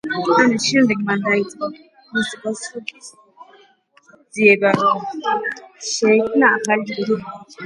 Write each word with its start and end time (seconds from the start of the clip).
ამის 0.43 0.63
შემდეგ 0.69 1.01
მან 1.09 1.19
დაიწყო 1.25 1.67
მუსიკოსების 2.15 3.11
ძიება, 4.39 4.73
რომ 4.81 5.05
შეექმნა 5.91 6.53
ახალი 6.57 6.91
ჯგუფი. 6.99 7.23